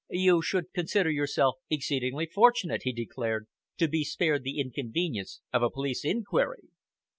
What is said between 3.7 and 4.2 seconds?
"to be